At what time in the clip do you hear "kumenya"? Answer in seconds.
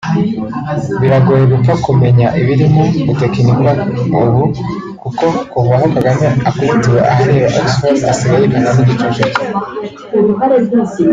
1.85-2.27